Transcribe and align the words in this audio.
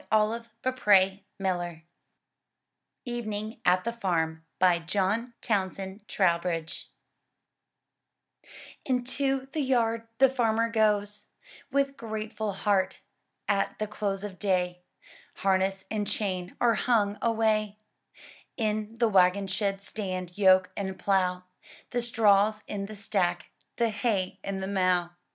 141 0.09 1.19
M 1.19 1.21
Y 1.37 1.43
BOOK 1.43 1.59
HOUSE 1.61 1.81
EVENING 3.05 3.61
AT 3.63 3.83
THE 3.83 3.93
FARM* 3.93 4.43
John 4.87 5.33
Townsend 5.41 6.07
Trowbridge 6.07 6.89
Into 8.83 9.45
the 9.53 9.59
yard 9.59 10.07
the 10.17 10.27
farmer 10.27 10.69
goes, 10.71 11.27
With 11.71 11.97
grateful 11.97 12.51
heart, 12.53 13.01
at 13.47 13.77
the 13.77 13.85
close 13.85 14.23
of 14.23 14.39
day; 14.39 14.81
Harness 15.35 15.85
and 15.91 16.07
chain 16.07 16.55
are 16.59 16.73
hung 16.73 17.19
away; 17.21 17.77
In 18.57 18.97
the 18.97 19.07
wagon 19.07 19.45
shed 19.45 19.83
stand 19.83 20.35
yoke 20.35 20.71
and 20.75 20.97
plough, 20.97 21.43
The 21.91 22.01
straw's 22.01 22.63
in 22.65 22.87
the 22.87 22.95
stack, 22.95 23.51
the 23.75 23.89
hay 23.91 24.39
in 24.43 24.61
the 24.61 24.67
mow. 24.67 25.11